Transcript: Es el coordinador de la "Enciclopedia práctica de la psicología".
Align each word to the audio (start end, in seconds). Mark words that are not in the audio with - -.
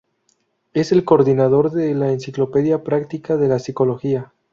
Es 0.73 0.91
el 0.91 1.05
coordinador 1.05 1.69
de 1.69 1.93
la 1.93 2.11
"Enciclopedia 2.11 2.83
práctica 2.83 3.37
de 3.37 3.47
la 3.47 3.59
psicología". 3.59 4.33